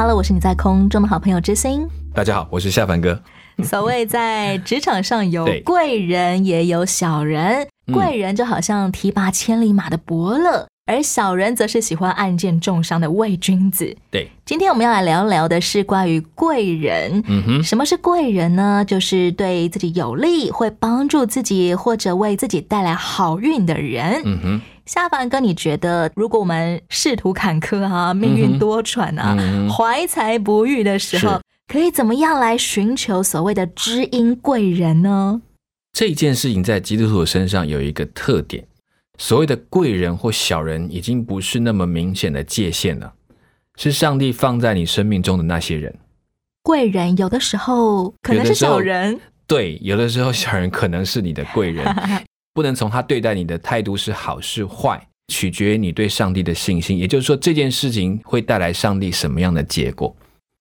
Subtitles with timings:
[0.00, 1.86] Hello，我是你在空中的好朋友之心。
[2.14, 3.22] 大家好，我是夏凡哥。
[3.62, 7.68] 所谓在职场上有 贵人，也有小人。
[7.86, 13.96] 嗯贵人就好像提拔千里马的伯乐，而小人则是喜欢暗箭重伤的伪君子。
[14.10, 17.22] 对，今天我们要来聊聊的是关于贵人。
[17.28, 18.84] 嗯哼，什么是贵人呢？
[18.84, 24.20] 就是对自己有利，会帮助自己或者为自己带来好运的人。
[24.24, 35.40] 嗯哼，下凡哥，你觉得如果我们仕途坎坷啊，命运多舛啊，嗯怀才不遇的时候，可以怎么样来寻求所谓的知音贵人呢？
[35.92, 38.64] 这件事情在基督徒身上有一个特点，
[39.20, 43.12] 所谓的贵人或小人已经不是那么明显的界限了，
[43.76, 45.94] 是上帝放在你生命中的那些人。
[46.62, 51.84] 贵人有的时候可能是小人，对，有的时候小人可能是你的贵人，
[52.54, 56.96] 不能从他对待你的态度是好是坏，取决于你对上帝的信心。
[56.96, 60.16] 也就是说，这件事情会带来上帝什么样的结果？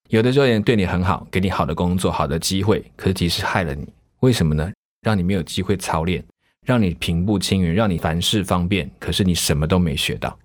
[0.10, 3.88] 有的时候人对你很好，给你好的工作、好的机会，可是其实害了你。
[4.20, 4.70] 为什么呢？
[5.02, 6.22] 让你没有机会操练，
[6.70, 10.38] 让你平步青云，让你凡事方便，可是你什么都没学到。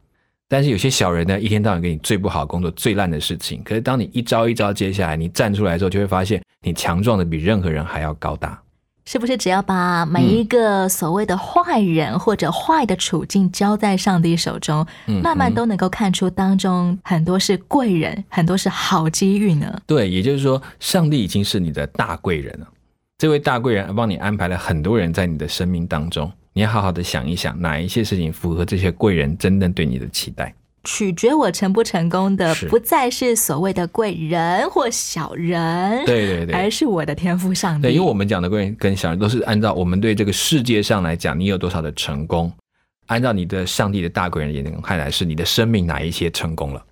[0.49, 8.59] 但是有些小人呢，一天到晚给你最不好的工作、最烂的事情，可是当你一招一招接下来，你站出来之后，就会发现你强壮的比任何人还要高大。
[9.05, 19.79] 是不是只要把每一个所谓的坏人或者坏的处境交在上帝手中，嗯慢慢都能够看出当中很多是贵人，很多是好机遇呢？
[19.87, 22.67] 对，也就是说，上帝已经是你的大贵人了。
[23.17, 30.53] 这位大贵人帮你安排了很多人在你的生命当中，你要好好的想一想，哪一些事情符合这些贵人真正对你的期待。
[30.83, 37.83] 取决我成不成功的，不再是所谓的贵人或小人，对对对而是我的天赋上帝。
[37.83, 42.53] 对，因为我们讲的贵人跟小人都是按照我们对这个世界上来讲，你有多少的成功，
[43.07, 46.85] 按照你的上帝的大贵人眼光看来，是你的生命哪一些成功了。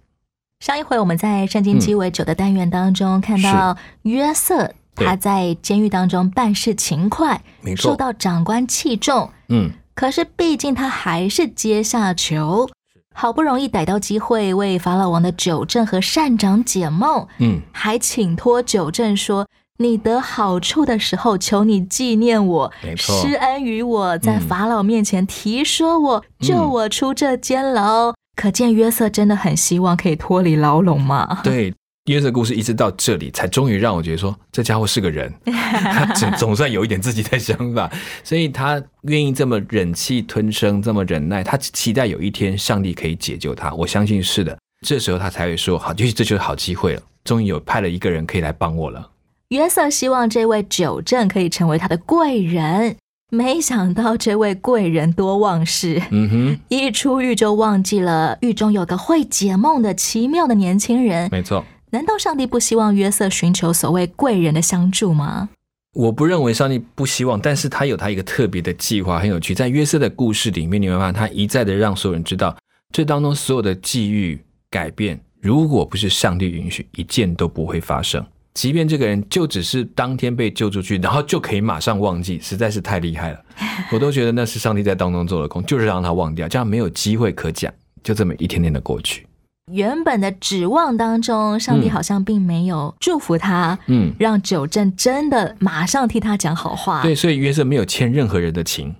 [0.60, 12.69] 上一回我们在圣经鸡尾酒的单元当中看到约瑟，对他在监狱当中办事勤快，没错受到长官器重，嗯，可是毕竟他还是阶下囚。
[13.14, 19.47] 好不容易逮到机会为法老王的九正和善长解梦，嗯，还请托九正说
[19.78, 28.14] ：“你得好处的时候，求你纪念我，施恩于我，在嗯法老面前提说我，救我出这监牢。
[28.34, 31.41] 可见约瑟真的很希望可以脱离牢笼嘛？
[31.44, 31.74] 对。
[32.06, 37.88] 约瑟故事一直到这里，才终于让我觉得说，这家伙是个人， 他总总算有一点自己的想法，
[38.24, 43.72] 所以他愿意这么忍气吞声，这么忍耐，他期待有一天上帝可以解救他。
[43.74, 49.10] 我相信是的，这时候他才会说，好，也许这就是好机会了，终于有派了一个人可以来帮我了。
[49.50, 52.96] 约瑟希望这位九正可以成为他的贵人，
[53.30, 56.02] 没想到这位贵人多忘事。
[56.10, 61.28] 嗯哼，一出狱就忘记了狱中有个会解梦的奇妙的年轻人。
[61.30, 61.64] 没错。
[61.92, 65.50] 难道上帝不希望约瑟寻求所谓贵人的相助吗？
[65.92, 69.54] 我不认为上帝不希望，但是他有他一个特别的计划，很有趣。
[69.54, 72.56] 在约瑟的故事里面，你会发现他一再的让所有人知道，
[72.94, 78.24] 这当中所有的际遇改变，如果不是上帝允许，一件都不会发生。
[78.54, 83.44] 即便这个人就只是当天被救出去，然后就可以马上忘记，实在是太厉害了。
[83.92, 87.70] 我都觉得那是上帝在当中做的工，就是让他忘掉，这样没有机会可讲，
[88.03, 89.26] 就这么一天天的过去。
[89.70, 97.00] 原本的指望当中，上帝嗯好像并没有祝福他，嗯，让九正真的马上替他讲好话。
[97.02, 98.92] 对，所以约瑟没有欠任何人的情，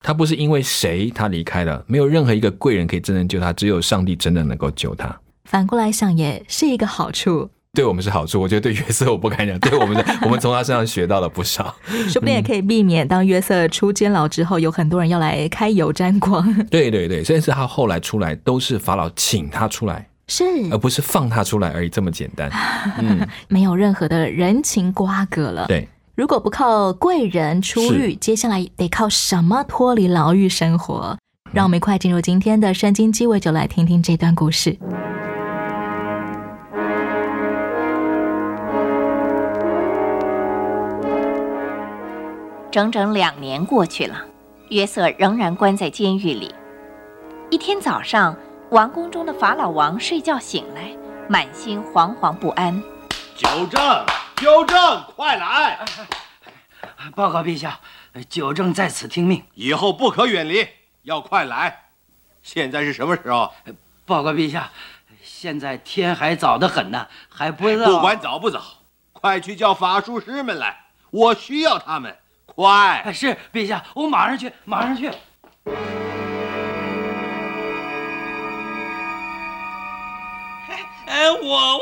[0.00, 5.16] 他不是因为谁他离开了，没有任何一个贵人可以真正救他，只有上帝真的能够救他。
[5.44, 11.74] 反过来想，也是一个好处，对我们是好处，我觉得对约瑟我不敢讲，对我们的 我们从他身上学到了不少。
[12.08, 16.52] 说不定也可以避免当约瑟出监牢之后，有很多人要来开油沾光。
[16.70, 22.50] 对对对，甚至他后来出来都是法老请他出来，是而不是放他出来而已，这么简单。
[22.98, 25.66] 嗯， 没有任何的人情瓜葛了。
[25.66, 25.86] 对，
[26.16, 31.16] 如果不靠贵人出狱，接下来得靠什么脱离牢狱生活？
[31.52, 34.76] 让我们一块进入今天的圣经鸡尾酒，来听听这段故事。
[42.78, 44.24] 整整两年过去了，
[44.68, 46.54] 约瑟仍然关在监狱里。
[47.50, 48.36] 一天早上，
[48.70, 50.96] 王宫中的法老王睡觉醒来，
[51.28, 52.80] 满心惶惶不安。
[53.34, 55.84] 九正，九正，快来！
[57.16, 57.80] 报告陛下，
[58.28, 59.42] 九正在此听命。
[59.54, 60.64] 以后不可远离，
[61.02, 61.86] 要快来。
[62.44, 63.52] 现在是什么时候？
[64.06, 64.70] 报告陛下，
[65.20, 67.90] 现在天还早得很呢，还不知道。
[67.90, 68.62] 不管早不早，
[69.12, 72.16] 快去叫法术师们来，我需要他们。
[72.58, 73.12] 快！
[73.14, 75.08] 是陛下，我马上去，马上去。
[81.06, 81.80] 呃， 我王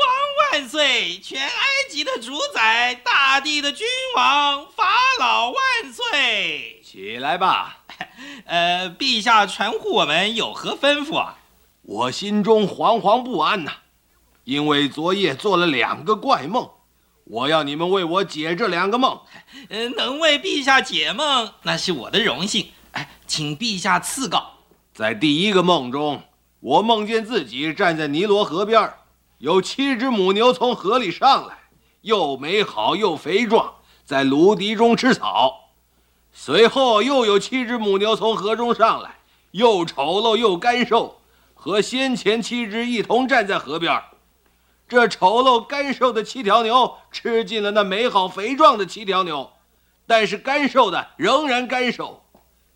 [0.53, 1.17] 万岁！
[1.17, 1.49] 全埃
[1.89, 4.83] 及的主宰，大地的君王，法
[5.19, 5.57] 老万
[5.91, 6.79] 岁！
[6.83, 7.79] 起来吧。
[8.45, 11.39] 呃，陛下传呼我们有何吩咐啊？
[11.81, 13.71] 我心中惶惶不安呐，
[14.43, 16.69] 因为昨夜做了两个怪梦，
[17.29, 19.19] 我要你们为我解这两个梦。
[19.69, 22.67] 呃，能为陛下解梦，那是我的荣幸。
[22.93, 24.51] 哎，请陛下赐告。
[24.93, 26.21] 在第一个梦中，
[26.61, 28.93] 我梦见自己站在尼罗河边。
[29.39, 31.55] 有七只母牛从河里上来，
[32.01, 35.71] 又美好又肥壮，在芦荻中吃草。
[36.31, 39.19] 随后又有七只母牛从河中上来，
[39.51, 41.19] 又丑陋又干瘦，
[41.53, 44.01] 和先前七只一同站在河边。
[44.87, 49.51] 这丑陋干瘦的七条牛吃尽了那美好肥壮的七条牛，
[50.05, 52.23] 但是干瘦的仍然干瘦。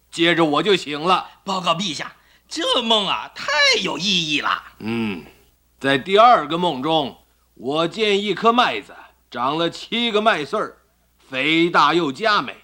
[0.09, 2.13] 接着我就醒了，报告陛下，
[2.49, 4.63] 这梦啊太有意义了。
[4.79, 5.23] 嗯。
[5.79, 7.17] 在第二个梦中，
[7.55, 8.93] 我见一颗麦子
[9.31, 10.77] 长了七个麦穗儿，
[11.17, 12.55] 肥大又佳美。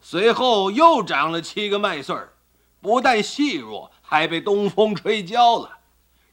[0.00, 2.32] 随后又长了七个麦穗儿，
[2.80, 5.70] 不但细弱，还被东风吹焦了。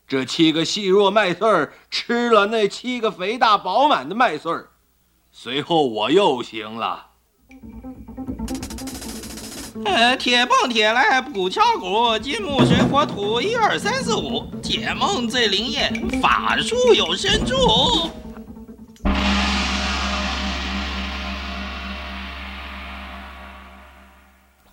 [0.08, 4.70] 这七个细弱麦穗儿吃了那七个肥大饱满的麦穗儿。
[5.34, 7.08] 随后我又醒了。
[9.84, 18.10] 呃，铁棒铁来补敲鼓，金木水火土，一二三四五，解梦最灵验，法术有深处。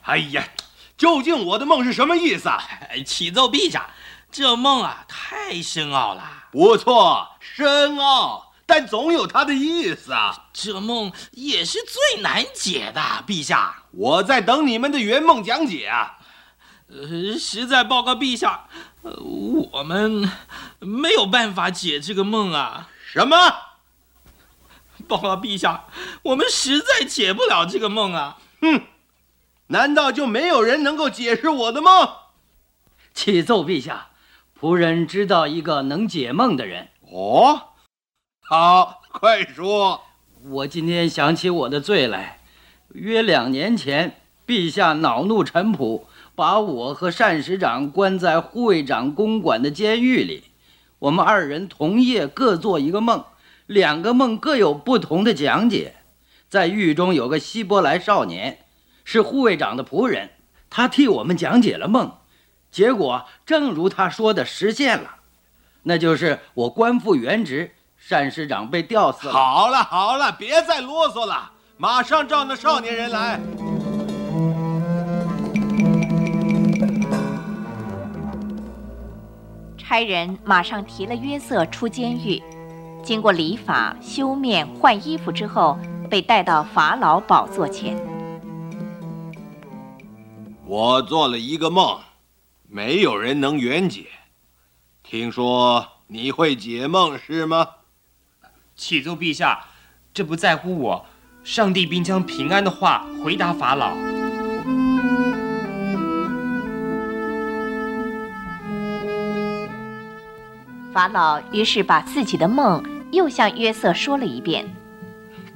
[0.03, 0.47] 哎呀，
[0.97, 2.63] 究竟我的梦是什么意思啊？
[3.05, 3.91] 启奏陛下，
[4.35, 6.29] 这梦啊太深奥了。
[6.51, 8.53] 不错，深奥。
[8.67, 10.47] 但总有它的意思啊！
[10.53, 13.83] 这梦也是最难解的，陛下。
[13.93, 16.19] 我在等你们的圆梦讲解啊！
[16.89, 18.67] 呃，实在报告陛下，
[19.03, 20.33] 我们
[20.81, 22.89] 没有办法解这个梦啊！
[23.13, 23.37] 什么？
[25.07, 25.85] 报告陛下，
[26.23, 28.39] 我们实在解不了这个梦啊！
[28.63, 28.81] 哼，
[29.67, 32.09] 难道就没有人能够解释我的梦？
[33.13, 34.09] 启奏陛下，
[34.61, 36.89] 仆人知道一个能解梦的人。
[37.12, 37.61] 哦。
[38.41, 40.03] 好，快说！
[40.49, 42.41] 我今天想起我的罪来。
[42.93, 50.45] 约两年前，陛下恼怒陈普，把我和单师长关在护卫长公馆的监狱里。
[51.01, 53.25] 我们二人同夜各做一个梦，
[53.67, 55.97] 两个梦各有不同的讲解。
[56.49, 58.59] 在狱中有个希伯来少年，
[59.05, 60.31] 是护卫长的仆人，
[60.71, 62.19] 他替我们讲解了梦，
[62.75, 65.09] 结果正如他说的实现了，
[65.85, 67.71] 那就是我官复原职。
[68.09, 69.32] 单师长被吊死了。
[69.32, 73.38] 好了好了，别再啰嗦了，马上召那少年人来。
[79.79, 82.43] 差人马上提了约瑟出监狱，
[83.05, 85.79] 经过礼法、修面、换衣服之后，
[86.10, 87.96] 被带到法老宝座前。
[90.67, 91.96] 我做了一个梦，
[92.75, 94.07] 没有人能圆解。
[95.05, 97.69] 听说你会解梦是吗？
[98.75, 99.67] 启奏陛下，
[100.13, 101.07] 这不在乎我。
[101.45, 103.95] 上帝并将平安的话回答法老。
[110.93, 114.75] 法老于是把自己的梦又向约瑟说了一遍。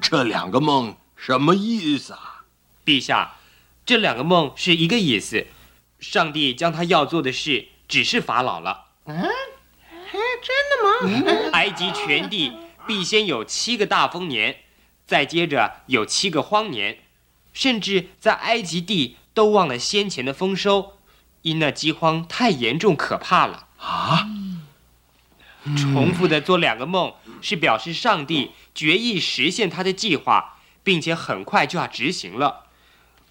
[0.00, 2.44] 这两个梦什么意思啊？
[2.86, 3.32] 陛下，
[3.84, 5.44] 这两个梦是一个意思。
[5.98, 8.86] 上帝将他要做的事指示法老了。
[9.04, 9.16] 嗯，
[10.42, 11.50] 真的吗？
[11.52, 12.52] 埃及全地。
[12.86, 14.60] 必先有七个大丰年，
[15.06, 17.00] 再接着有七个荒年，
[17.52, 20.96] 甚至在埃及地都忘了先前的丰收，
[21.42, 24.26] 因那饥荒太严重可怕了啊！
[25.76, 27.12] 重复的做两个梦，
[27.42, 32.68] 是表示上帝决意实现他的计划，并且很快就要执行了。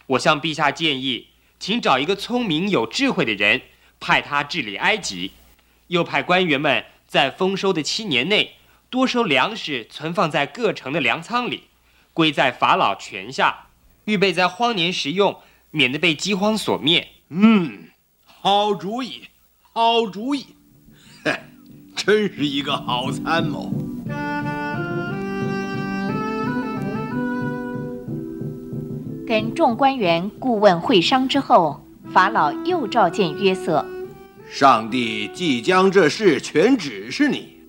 [0.05, 3.61] 我向陛下建议，请找一个聪明有智慧的人，
[3.99, 5.31] 派他治理埃及，
[5.87, 8.53] 又派官员们在丰收的七年内。
[8.89, 11.63] 多收粮食，存放在各城的粮仓里，
[12.13, 13.67] 归在法老权下，
[14.05, 17.09] 预备在荒年食用，免得被饥荒所灭。
[17.27, 17.89] 嗯，
[18.25, 19.23] 好主意，
[19.73, 20.55] 好主意，
[21.25, 21.37] 嘿，
[21.97, 23.86] 真是一个好参谋。
[29.27, 33.85] 跟众官员顾问会商之后，法老又召见约瑟。
[34.49, 37.59] 上帝即将这事全指示你，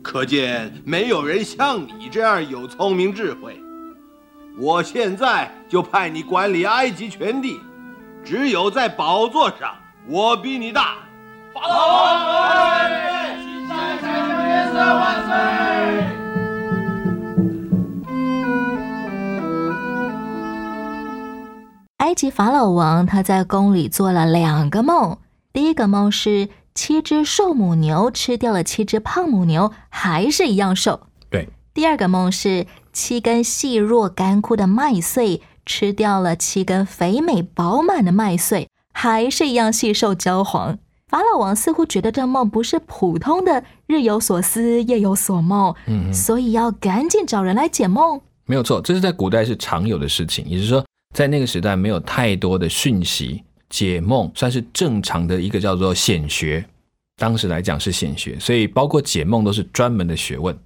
[0.00, 3.60] 可见没有人像你这样有聪明智慧。
[4.58, 7.60] 我现在就派你管理埃及全地，
[8.24, 9.74] 只有在宝座上，
[10.08, 10.94] 我比你大。
[11.52, 12.96] 法老万岁！
[13.42, 14.08] 新宰相
[14.46, 16.21] 约瑟万岁！
[22.02, 25.18] 埃及法老王他在宫里做了两个梦，
[25.52, 30.98] 第一个梦是七只瘦母牛吃掉了七只胖母牛，还是一样瘦。
[31.30, 40.76] 对，第二个梦是七根细弱干枯的麦穗吃掉了七根肥美饱满的麦穗，还是一样细瘦焦黄。
[41.06, 48.20] 法老王似乎觉得这梦不是普通的日有所思夜有所梦，嗯，所以要赶紧找人来解梦。
[48.46, 56.64] 没有错，这是在古代是常有的事情，也就是说，在那个时代没有太多的讯息，解梦算是正常的一个叫做显学，
[57.16, 60.56] 当时来讲是显学，所以包括解梦都是专门的学问。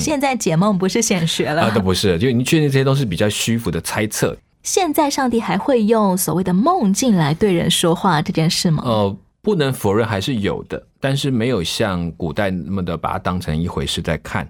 [0.00, 4.36] 现在解梦不是显学了，啊，都不是，就你确定这些都是比较虚浮的猜测。
[4.62, 8.82] 现在上帝还会用所谓的梦境来对人说话这件事吗？
[8.86, 14.48] 呃，不能否认还是有的，但是没有像古代那么的把它当成一回事在看。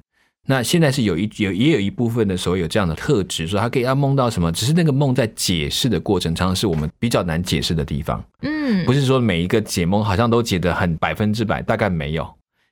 [0.48, 8.22] 那现在是有一有也有一部分的时候有这样的特质，说他可以要梦到什么，只是那个梦在解释的过程，常常是我们比较难解释的地方。
[8.40, 12.28] 嗯，不是说每一个解梦好像都解得很百分之百，大概没有，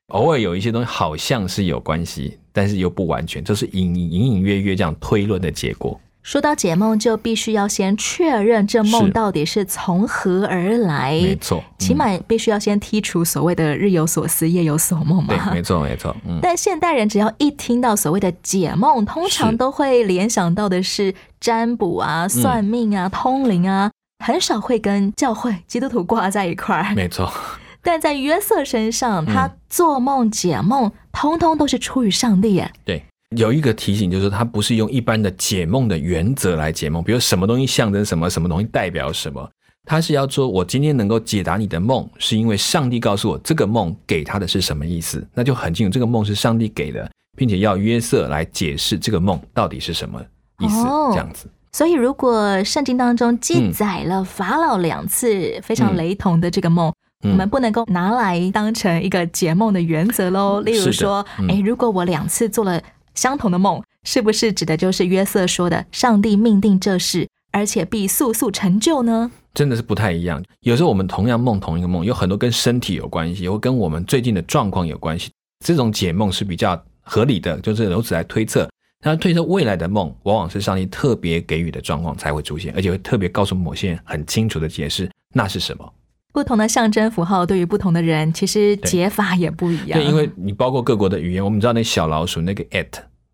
[0.09, 6.00] 偶尔有一些东西好像是有关系，但是又不完全，这是隐隐隐约约这样推论的结果。
[6.23, 11.12] 说到解梦，就必须要先确认这梦到底是从何而来。
[11.12, 15.50] 没错，起码必须要先剔除所谓的日有所思夜有所梦对，嘛。
[15.53, 23.91] 没错没错，嗯，但现代人只要一听到所谓的解梦，通常都会联想到的是占卜啊、算命啊、通灵啊，
[24.23, 26.95] 很少会跟教会基督徒挂在一块儿。
[26.95, 27.33] 没错，
[27.83, 32.71] 但在约瑟身上，他嗯做梦解梦，通通都是出于上帝耶。
[32.85, 33.03] 对。
[33.37, 39.49] 有一个提醒，就是说他不是用一般的解梦的原则来解梦，比如什么东西象征什么，什么东西代表什么，
[39.85, 50.21] 它是要说，我今天能够解答你的梦，是因为上帝告诉我这个梦给他的是什么意思，那就很清楚，这个梦是上帝给的，并且要约瑟来解释这个梦到底是什么
[50.59, 51.47] 意思，哦这样子。
[51.73, 57.31] 所以，如果圣经当中记嗯载了法老两次非常雷同的这个梦，嗯。
[57.31, 60.61] 我们不能够拿来当成一个解梦的原则喽。
[60.63, 61.47] 例如说，嗯。
[61.47, 62.83] 诶，如果我两次做了
[63.14, 69.31] 相同的梦，是不是指的就是约瑟说的上帝命定这事，而且必速速成就呢？
[69.52, 70.43] 真的是不太一样。
[70.61, 75.31] 有时候我们同样梦同一个梦，有很多跟身体有关系，或跟我们最近的状况有关系。
[75.64, 78.69] 这种解梦是比较合理的，就是由此来推测。
[79.02, 85.93] 那推测未来的梦，往往是上帝特别给予的状况才会出现，而且会特别告诉某些人很清楚的解释那是什么。
[86.33, 89.99] 不同的象征符号对于不同的人，其实解法也不一样。
[89.99, 92.87] 对，因为你包括各国的语言，我们知道那小老鼠那个 at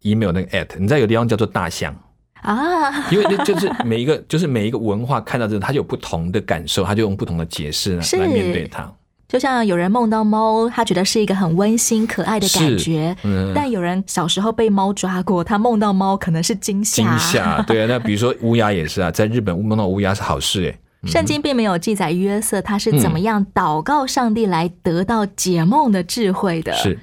[0.03, 1.95] email 那个 at，你知道有地方叫做大象，
[2.43, 8.91] 啊，因为就是每一个就是每一个文化看到这个，它就有不同的感受，它就用不同的解释是来面对它。
[9.29, 13.15] 就像有人梦到猫，他觉得是一个很温馨可爱的感觉。
[13.25, 17.03] 嗯，但有人小时候被猫抓过，他梦到猫可能是惊吓。
[17.03, 20.79] 惊吓，对啊，那比如说乌鸦也是啊，在日本梦到乌鸦是好事诶。
[21.05, 26.73] 圣经并没有记载约瑟他是怎么样祷告上帝来得到解梦的智慧的。
[26.73, 26.99] 是，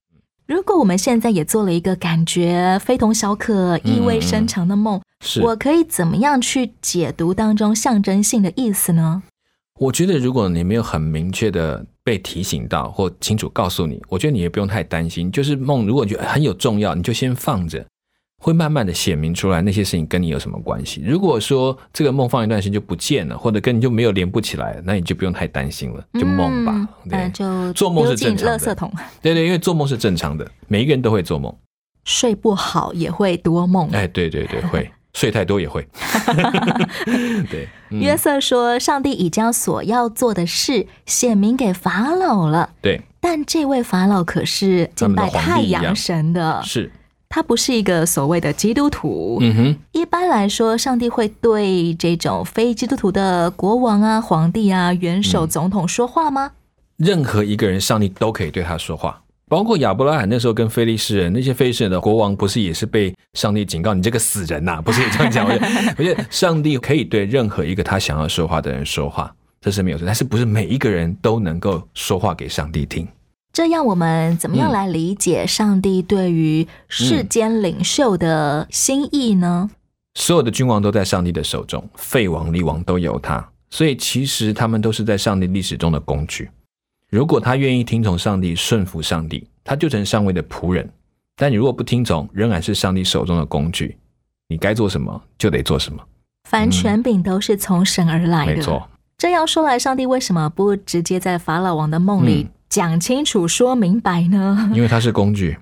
[0.46, 9.24] 如果我们现在也做了一个感觉非同小可、意味深长的梦，是我可以怎么样去解读当中象征性的意思呢？
[9.80, 15.32] 我觉得如果你没有很明确的被提醒到或清楚告诉你，我觉得你也不用太担心。
[15.32, 17.86] 就是梦，如果你觉得很有重要，你就先放着，
[18.44, 21.02] 会慢慢的显明出来那些事情跟你有什么关系。
[21.06, 26.74] 如果说这个梦放一段时间就不见了，或者跟你就没有连不起来，那你就不用太担心了，就梦吧。
[26.76, 28.92] 嗯对那，就做梦是正常的垃圾桶。
[29.22, 31.56] 对对，因为做梦是正常的，每一个人都会做梦。
[32.04, 33.90] 睡不好也会多梦。
[33.92, 35.88] 哎，对对对，会 睡太多也会。
[37.50, 46.92] 对，嗯约瑟说：“上帝已将所要做的事显明给法老了，对，但这位法老可是敬拜太阳神的，是，
[47.34, 49.40] 他不是一个所谓的基督徒。
[49.42, 56.52] 嗯哼，一般来说，上帝会对这种非基督徒的国王啊、皇帝啊、元嗯首、总统说话吗？
[56.98, 59.20] 任何一个人，上帝都可以对他说话。
[59.50, 65.48] 包括亚伯拉罕那时候跟非利士人，那些非利士人的国王不是也是被上帝警告你这个死人呐、不是这样讲。
[65.98, 70.06] 我觉得上帝可以对任何一个他想要说话的人说话，这是没有错。
[70.06, 73.08] 但是不是每一个人都能够说话给上帝听？
[73.54, 79.70] 这样，我们怎么样嗯来理解上帝对于世间领袖的心意呢？
[80.16, 86.50] 所有的君王都在上帝的手中，废王、立王都由他，所以其实他们都是在上帝历史中的工具。
[87.12, 90.84] 如果他愿意听从上帝、顺服上帝，他就成上位的仆人；
[91.36, 93.96] 但你如果不听从，仍然是上帝手中的工具。
[94.48, 96.04] 你该做什么就得做什么。
[96.50, 98.56] 凡权柄都是从神而来的。
[98.56, 104.72] 没错，这样说来，上帝为什么不直接在法老王的梦里嗯讲清楚、说明白呢？
[104.74, 105.56] 因为他是工具，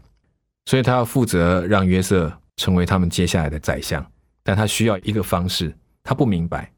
[0.66, 4.06] 所以他要负责让约瑟成为他们接下来的宰相。
[4.44, 5.76] 但他需要一个方式，
[6.06, 6.72] 他不明白，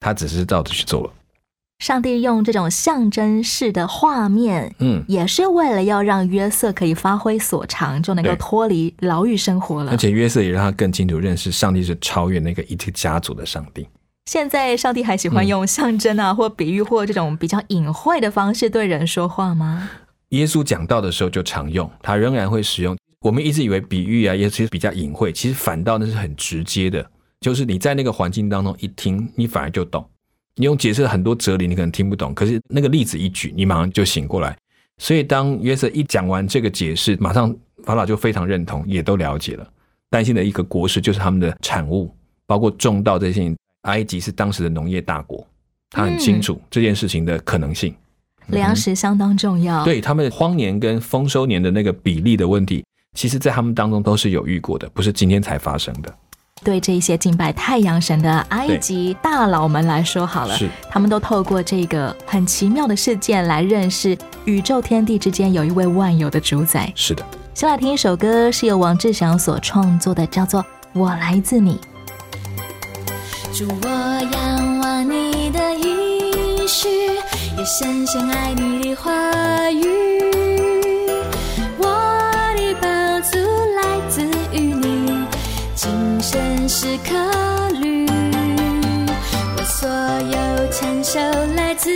[0.00, 1.12] 他只是照着去做了。
[1.78, 9.96] 上帝用这种象征式的画面，嗯，也是为了要让约瑟可以发挥所长，就能够脱离牢狱生活了而。
[9.98, 13.86] 且约瑟也让他更清楚认识上帝是超越那个一个家族的上帝。
[14.26, 19.88] 现在上帝还喜欢用象征啊，或比喻，或这种比较隐晦的方式对人说话吗？
[20.30, 22.96] 耶稣讲道的时候就常用，他仍然会使用。
[23.20, 27.08] 我们一直以为比喻啊，也其实比较隐晦，其实反倒那是很直接的，
[27.40, 30.04] 就是你在那个环境当中一听，你反而就懂。
[30.56, 34.56] 你用解释很多哲理，你可能听不懂，可是那个例子一举，你马上就醒过来。
[34.98, 37.54] 所以当约瑟一讲完这个解释，马上
[37.84, 39.64] 法老就非常认同，也都了解了。
[40.10, 42.12] 担心的一个国事就是他们的产物，
[42.44, 43.54] 包括种稻这些。
[43.86, 45.44] 埃及是当时的农业大国，
[45.90, 47.94] 他很清楚这件事情的可能性。
[48.48, 56.14] 粮食相当重要。，对他们荒年跟丰收年的那个比例的问题，其实在他们当中都是有遇过的，不是今天才发生的。
[56.62, 64.16] 对这些敬拜太阳神的埃及大佬们来说，好了是，他们都透过这个很奇妙的事件来认识
[64.46, 66.90] 宇宙天地之间有一位万有的主宰。
[66.94, 70.62] 是的，先来听一首歌，是由王志祥所创作的，叫做
[70.92, 71.74] 《我来自你》。
[73.56, 76.90] 主，我仰望你的应许，
[77.56, 79.80] 也深深爱你的话语。
[81.78, 81.88] 我
[82.54, 82.86] 的宝
[83.22, 83.38] 足
[83.76, 84.20] 来自
[84.52, 85.26] 于你，
[85.74, 85.88] 今
[86.20, 87.14] 生是客
[87.80, 88.06] 旅。
[89.56, 91.18] 我所有承受
[91.54, 91.88] 来自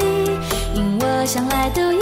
[0.00, 0.28] 你，
[0.74, 1.92] 因我向来都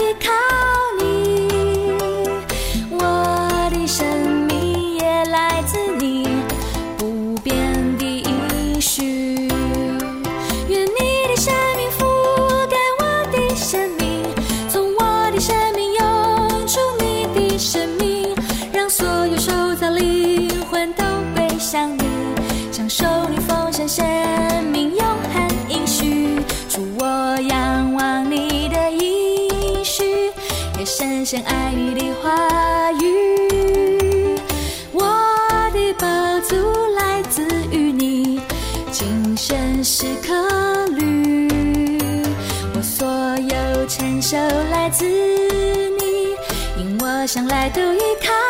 [47.25, 48.42] 想来都依靠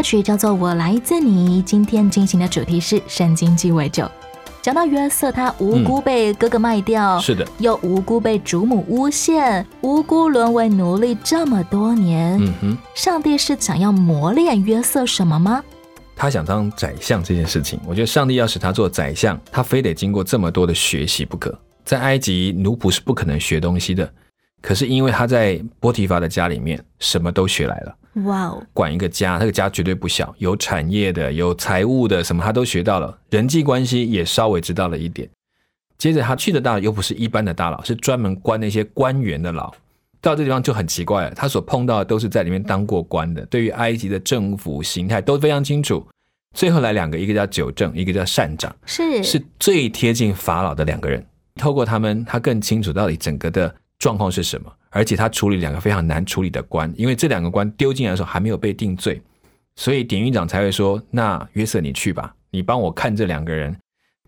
[0.00, 1.60] 歌曲叫做《我来自你》。
[1.62, 4.10] 今天进行的主题是圣经鸡尾酒。
[4.62, 12.38] 讲到约瑟，他无辜被哥哥卖掉，是的，又无辜被主母诬陷，无辜沦为奴隶这么多年。
[12.40, 15.62] 嗯哼，上帝是想要磨练约瑟什么吗？
[16.16, 21.54] 他想当宰相这件事情，我觉得上帝要使他做宰相，他非得经过这么多的学习不可。
[21.84, 24.10] 在埃及，奴仆是不可能学东西的，
[24.62, 27.94] 可是因为他在波提乏的家里面，什么都学来了。
[28.14, 35.28] 哇哦，管一个家，那个家绝对不小，有产业的，有财务的，什么他都学到了，人际关系也稍微知道了一点。
[35.96, 39.72] 接着他去的大佬又不是一般的大佬，是专门关那些官员的牢。
[40.20, 46.06] 到这地方就很奇怪了，他所碰到的都是在里面当过官的，对于埃及的政府形态都非常清楚。
[46.54, 51.24] 最后来两个，一个叫九正，一个叫善长，是是最贴近法老的两个人。
[51.54, 54.72] 透过他们，他更清楚到底整个的状况是什么。
[54.90, 59.22] 而且他处理两个非常难处理的官，因为这两个官丢进来的时候还没有被定罪，
[59.76, 63.74] 所以典狱长才会说：“那约瑟你去吧，你帮我看这两个人，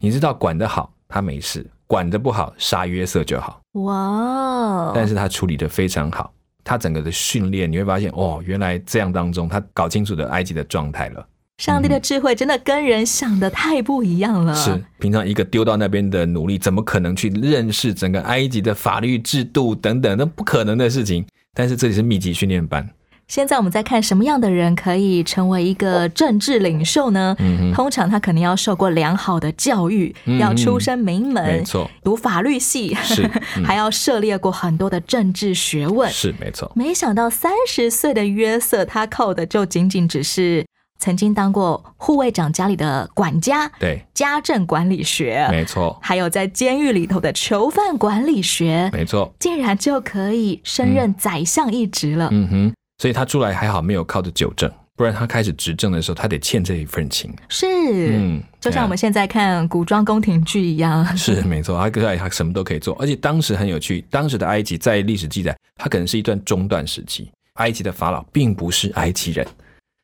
[0.01, 4.93] 你知道管得好他没事，管得不好杀约瑟就好。”哇！
[4.95, 11.27] 但是他处理的非常好，他整个的训练你会发现，哦，原来这样当中他搞清楚的埃及的状态了。
[11.59, 14.55] 上帝的智慧真的跟人想的太不一样了。
[14.55, 20.17] 是，平常一个丢到那边的奴隶，怎么可能去认识整个埃及的法律制度等等？
[20.19, 21.25] 那不可能的事情。
[21.55, 22.89] 但是这里是密集训练班。
[23.29, 27.37] 现在我们在看什么样的人可以成为一个政治领袖呢？
[27.39, 33.31] 嗯通常他可能要受过良好的教育，要出身名门，没错，读法律系，是，
[33.65, 36.71] 还要涉猎过很多的政治学问，是没错。
[36.75, 40.67] 没想到三十岁的约瑟，他靠的就仅仅只是。
[41.03, 44.01] 曾经当过护卫长家里的管家，对。
[44.15, 52.29] 家政管理学，没错，还有在监狱里头的囚犯管理学，没错，竟然就可以升任宰相一职了。
[52.31, 52.49] 嗯。
[52.49, 57.35] 哼，所以他出来还好没有靠着九正，不然他开始执政的时候，他得欠这一份情。
[57.49, 57.67] 是，
[58.13, 61.05] 嗯，就像我们现在看古装宫廷剧一样。
[61.19, 69.45] 是没错，他来他什么都可以做，而且当时很有趣，当时的埃及在历史记载，它可能是一段中断时期，埃及的法老并不是埃及人。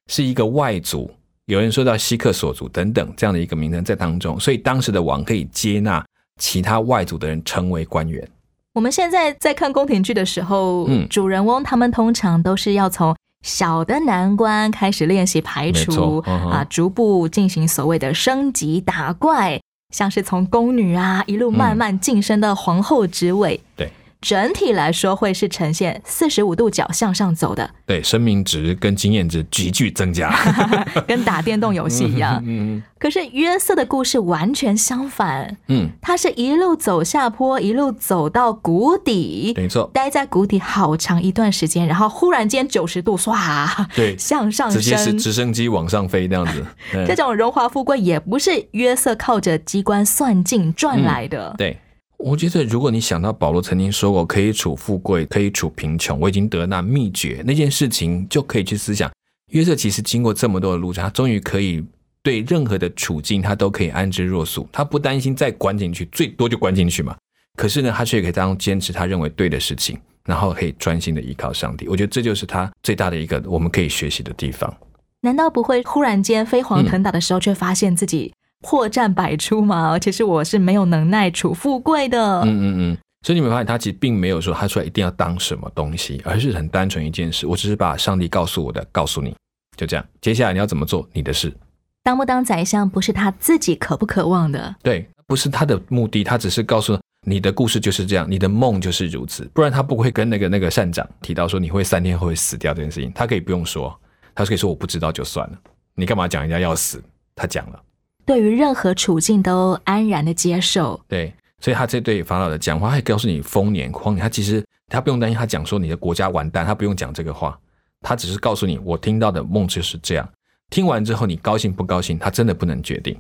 [0.09, 1.11] 是一个外族，
[1.47, 6.05] 有人说到希克索族等等这样的一个名称在当中，所以当时的王可以接纳
[6.39, 8.27] 其他外族的人成为官员。
[8.75, 19.61] 我们现在在看宫廷剧的时候，嗯，主人翁他们通常都是要从小的难关开始练习排除啊，逐步进行所谓的升级打怪，
[19.95, 23.61] 像是从宫女啊一路慢慢晋升到皇后职位。
[23.77, 23.91] 对。
[24.21, 30.35] 整体来说会是呈现四十五度角向上走的，对，生命值跟经验值急剧增加，
[31.07, 32.43] 跟打电动游戏一样。
[32.45, 46.67] 嗯，可是约瑟的故事完全相反，嗯，他是一路走下坡，一路走到谷底，没错，待在谷底好长一段时间，然后忽然间九十度唰，对，向上直接是直升机往上飞这样子。
[47.07, 51.79] 这种荣华富贵也不是约瑟靠着机关算尽赚来的，对。
[52.19, 59.11] 我觉得，如果你想到保罗曾经说过可以处富贵，可以处贫穷，我已经得那秘诀，那件事情就可以去思想。
[59.53, 61.83] 约瑟其实经过这么多的路程，他终于可以
[62.23, 64.69] 对任何的处境，他都可以安之若素。
[64.73, 67.17] 他不担心再关进去，最多就关进去嘛。
[67.57, 71.87] 可是呢，他却可以当中坚持他认为对的事情，然后可以专心的依靠上帝。
[71.87, 74.77] 我觉得这就是他最大的一个我们可以学习的地方。
[75.21, 78.33] 难道不会忽然间飞黄腾达的时候，却发现自己？
[78.61, 82.41] 破绽百出嘛，其实我是没有能耐处富贵的。
[82.43, 89.35] 嗯嗯嗯，所以你们发现他其实并没有说他出来一定要当什么东西，而是很单纯一件事，我只是把上帝告诉我的告诉你，
[89.77, 90.05] 就这样。
[90.21, 91.55] 接下来你要怎么做，你的事。
[92.03, 103.95] 当不当宰相不是他自己渴不渴望的，对，不是他的目的，他只是告诉你的故事就是这样，你的梦就是如此，不然他不会跟那个那个善长提到说你会三天后会死掉这件事情，他可以不用说，
[104.35, 105.59] 他可以说我不知道就算了，
[105.95, 107.03] 你干嘛讲人家要死？
[107.37, 107.81] 他讲了。
[108.29, 117.59] 对于任何处境都安然的接受，对，所以他这对法老的讲话，他告诉你丰年荒年，他其实他不用担心，他讲说你的国家完蛋，他不用讲这个话，
[118.03, 120.29] 他只是告诉你，我听到的梦就是这样。
[120.69, 123.19] 听完之后，你高兴不高兴，他真的不能决定，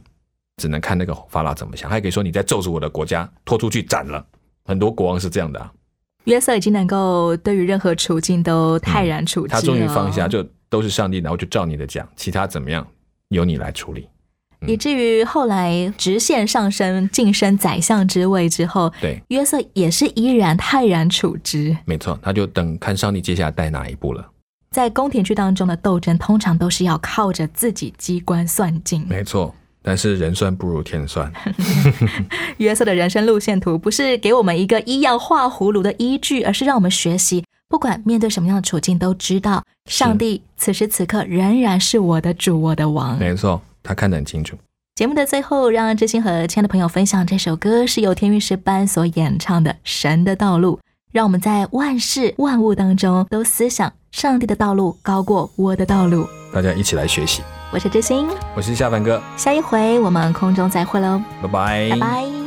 [0.58, 1.88] 只能看那个法老怎么想。
[1.88, 4.22] 他可以说你在咒诅我的国家，拖出去斩了。
[4.66, 5.72] 很多国王是这样的啊。
[6.24, 12.86] 约瑟已经能够对于任何处境都泰然处之，他终于放下，就都是上帝，然后就照你的讲，其他怎么样
[13.30, 14.06] 由你来处理。
[14.66, 21.76] 以至于后来直线上升晋升宰相之位之后，对约瑟也是依然泰然处之。
[21.84, 24.26] 没错，他就等看上帝接下来带哪一步了。
[24.70, 29.06] 在宫廷剧当中的斗争，通常都是要靠着自己机关算尽。
[29.08, 31.32] 没错，但是人算不如天算。
[32.58, 43.18] 约瑟的人生路线图不是给我们一个医药画葫芦的依据，而是让我们学习，不管面对什么样的处境，都知道上帝此时此刻仍然是我的主，我的王。
[43.18, 43.62] 没错。
[43.88, 44.54] 他看得很清楚。
[44.94, 50.76] 节目的最后，让知心和亲爱的朋友分享这首歌是由天韵诗班所演唱的《神的道路》，
[51.10, 56.28] 让我们在万事万物当中都思想上帝的道路高过我的道路。
[56.52, 57.42] 大家一起来学习。
[57.70, 59.22] 我是知心，我是夏凡哥。
[59.36, 62.37] 下一回我们空中再会喽，拜拜，拜拜。